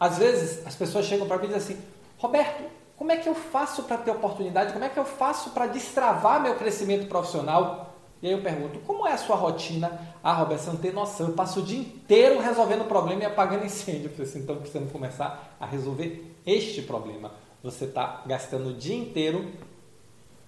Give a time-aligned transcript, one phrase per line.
[0.00, 1.84] Às vezes as pessoas chegam para mim e dizem assim:
[2.16, 2.64] Roberto,
[2.96, 4.72] como é que eu faço para ter oportunidade?
[4.72, 7.94] Como é que eu faço para destravar meu crescimento profissional?
[8.22, 10.00] E aí eu pergunto: como é a sua rotina?
[10.22, 11.28] Ah, Roberto, você não tem noção.
[11.28, 14.06] Eu passo o dia inteiro resolvendo problema e apagando incêndio.
[14.06, 17.32] Eu falei assim, então precisamos começar a resolver este problema.
[17.62, 19.50] Você está gastando o dia inteiro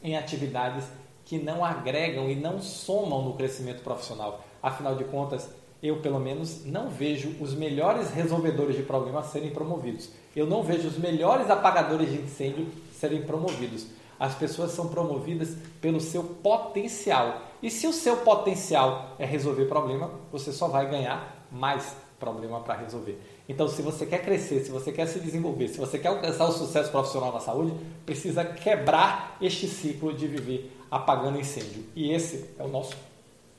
[0.02, 0.84] em atividades
[1.24, 4.42] que não agregam e não somam no crescimento profissional.
[4.62, 5.48] Afinal de contas,
[5.82, 10.10] eu pelo menos não vejo os melhores resolvedores de problemas serem promovidos.
[10.34, 13.86] Eu não vejo os melhores apagadores de incêndio serem promovidos.
[14.18, 17.42] As pessoas são promovidas pelo seu potencial.
[17.60, 22.76] E se o seu potencial é resolver problema, você só vai ganhar mais problema para
[22.76, 23.20] resolver.
[23.48, 26.52] Então, se você quer crescer, se você quer se desenvolver, se você quer alcançar o
[26.52, 27.74] sucesso profissional na saúde,
[28.06, 31.84] precisa quebrar este ciclo de viver apagando incêndio.
[31.96, 32.94] E esse é o nosso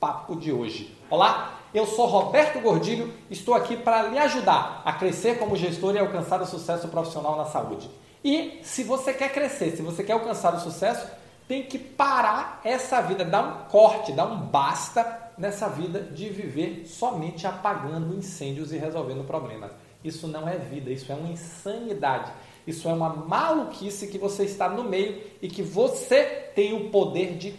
[0.00, 0.96] papo de hoje.
[1.10, 5.98] Olá, eu sou Roberto Gordilho, estou aqui para lhe ajudar a crescer como gestor e
[5.98, 7.90] alcançar o sucesso profissional na saúde.
[8.24, 11.06] E se você quer crescer, se você quer alcançar o sucesso,
[11.48, 16.86] tem que parar essa vida, dar um corte, dar um basta nessa vida de viver
[16.86, 19.72] somente apagando incêndios e resolvendo problemas.
[20.02, 22.32] Isso não é vida, isso é uma insanidade.
[22.66, 26.22] Isso é uma maluquice que você está no meio e que você
[26.54, 27.52] tem o poder de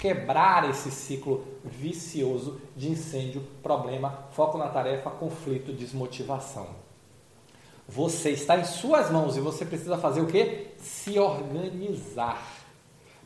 [0.00, 6.68] quebrar esse ciclo vicioso de incêndio, problema, foco na tarefa, conflito, desmotivação.
[7.86, 10.68] Você está em suas mãos e você precisa fazer o que?
[10.78, 12.42] Se organizar.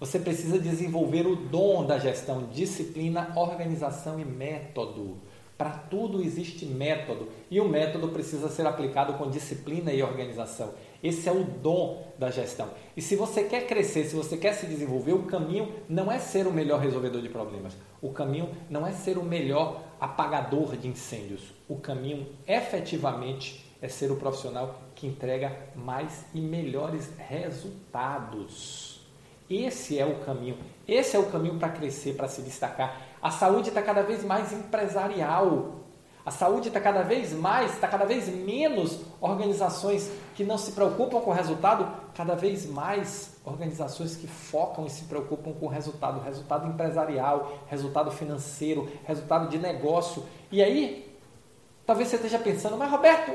[0.00, 5.18] Você precisa desenvolver o dom da gestão, disciplina, organização e método.
[5.56, 10.74] Para tudo existe método e o método precisa ser aplicado com disciplina e organização.
[11.02, 12.70] Esse é o dom da gestão.
[12.96, 16.46] E se você quer crescer, se você quer se desenvolver, o caminho não é ser
[16.46, 17.76] o melhor resolvedor de problemas.
[18.02, 21.42] O caminho não é ser o melhor apagador de incêndios.
[21.68, 28.93] O caminho efetivamente é ser o profissional que entrega mais e melhores resultados.
[29.48, 30.56] Esse é o caminho.
[30.86, 33.00] Esse é o caminho para crescer, para se destacar.
[33.20, 35.84] A saúde está cada vez mais empresarial.
[36.24, 41.20] A saúde está cada vez mais, está cada vez menos organizações que não se preocupam
[41.20, 46.20] com o resultado, cada vez mais organizações que focam e se preocupam com o resultado,
[46.20, 50.24] resultado empresarial, resultado financeiro, resultado de negócio.
[50.50, 51.14] E aí,
[51.84, 53.32] talvez você esteja pensando, mas Roberto,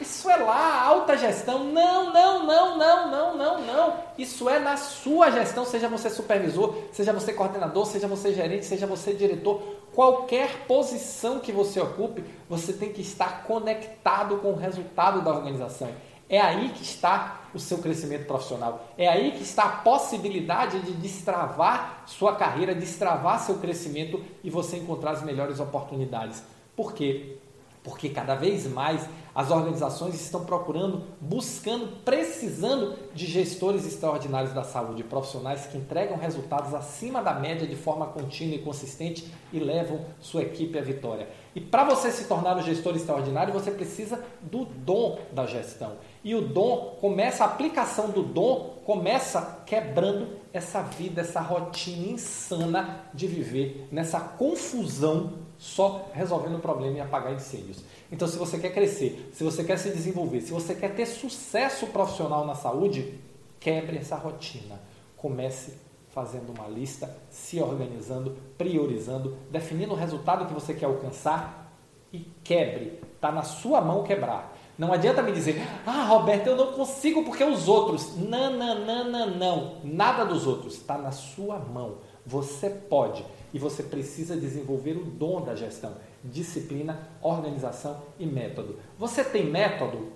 [0.00, 1.64] isso é lá, alta gestão.
[1.64, 3.94] Não, não, não, não, não, não, não.
[4.16, 8.86] Isso é na sua gestão, seja você supervisor, seja você coordenador, seja você gerente, seja
[8.86, 9.60] você diretor.
[9.94, 15.90] Qualquer posição que você ocupe, você tem que estar conectado com o resultado da organização.
[16.28, 18.88] É aí que está o seu crescimento profissional.
[18.96, 24.76] É aí que está a possibilidade de destravar sua carreira, destravar seu crescimento e você
[24.76, 26.42] encontrar as melhores oportunidades.
[26.76, 27.36] Por quê?
[27.82, 35.04] Porque cada vez mais as organizações estão procurando, buscando, precisando de gestores extraordinários da saúde,
[35.04, 40.42] profissionais que entregam resultados acima da média de forma contínua e consistente e levam sua
[40.42, 41.28] equipe à vitória.
[41.54, 45.96] E para você se tornar um gestor extraordinário, você precisa do dom da gestão.
[46.22, 53.04] E o dom começa, a aplicação do dom começa quebrando essa vida, essa rotina insana
[53.14, 57.84] de viver nessa confusão só resolvendo o problema e apagar incêndios.
[58.10, 61.86] Então, se você quer crescer, se você quer se desenvolver, se você quer ter sucesso
[61.88, 63.20] profissional na saúde,
[63.60, 64.80] quebre essa rotina.
[65.18, 65.74] Comece
[66.14, 71.70] fazendo uma lista, se organizando, priorizando, definindo o resultado que você quer alcançar
[72.10, 72.98] e quebre.
[73.14, 74.56] Está na sua mão quebrar.
[74.80, 78.16] Não adianta me dizer, ah, Roberto, eu não consigo porque os outros.
[78.16, 79.74] Não, não, não, não, não.
[79.84, 80.76] Nada dos outros.
[80.76, 81.98] Está na sua mão.
[82.24, 88.78] Você pode e você precisa desenvolver o dom da gestão, disciplina, organização e método.
[88.98, 90.12] Você tem método?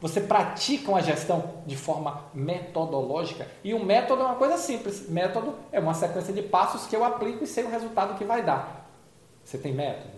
[0.00, 3.48] Você pratica uma gestão de forma metodológica?
[3.64, 5.10] E o método é uma coisa simples.
[5.10, 8.44] Método é uma sequência de passos que eu aplico e sei o resultado que vai
[8.44, 8.88] dar.
[9.44, 10.14] Você tem método?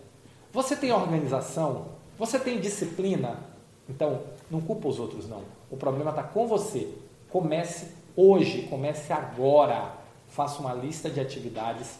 [0.52, 1.92] Você tem organização?
[2.18, 3.48] Você tem disciplina?
[3.90, 4.20] Então,
[4.50, 5.42] não culpa os outros, não.
[5.70, 6.88] O problema está com você.
[7.28, 9.92] Comece hoje, comece agora.
[10.28, 11.98] Faça uma lista de atividades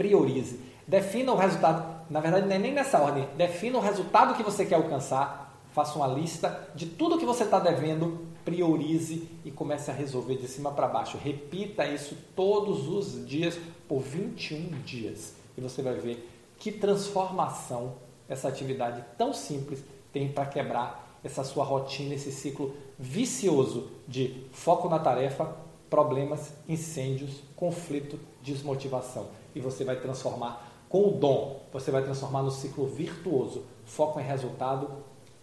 [0.00, 0.58] priorize.
[0.88, 4.64] Defina o resultado, na verdade não é nem nessa ordem, defina o resultado que você
[4.64, 9.94] quer alcançar, faça uma lista de tudo que você está devendo, priorize e comece a
[9.94, 11.18] resolver de cima para baixo.
[11.22, 16.28] Repita isso todos os dias por 21 dias e você vai ver
[16.58, 17.92] que transformação
[18.26, 24.88] essa atividade tão simples tem para quebrar essa sua rotina, esse ciclo vicioso de foco
[24.88, 25.56] na tarefa,
[25.88, 32.50] problemas, incêndios, conflito, desmotivação e você vai transformar com o dom, você vai transformar no
[32.50, 34.90] ciclo virtuoso, foco em resultado,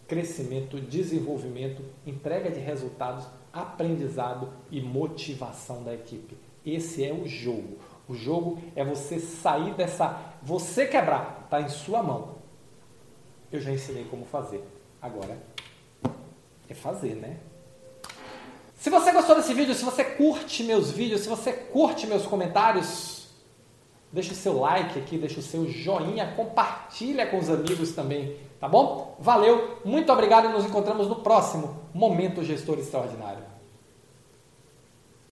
[0.07, 6.38] crescimento, desenvolvimento, entrega de resultados, aprendizado e motivação da equipe.
[6.65, 7.77] Esse é o jogo.
[8.07, 10.35] O jogo é você sair dessa.
[10.41, 12.35] Você quebrar, está em sua mão.
[13.51, 14.63] Eu já ensinei como fazer.
[15.01, 15.38] Agora
[16.69, 17.38] é fazer, né?
[18.75, 23.27] Se você gostou desse vídeo, se você curte meus vídeos, se você curte meus comentários,
[24.11, 28.67] deixa o seu like aqui, deixa o seu joinha, compartilha com os amigos também, tá
[28.67, 29.17] bom?
[29.19, 33.56] Valeu, muito obrigado e nos encontramos no próximo Momento Gestor Extraordinário.